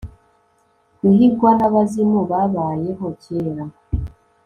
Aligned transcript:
guhigwa 1.01 1.49
nabazimu 1.57 2.19
babayeho 2.29 3.07
kera 3.21 3.65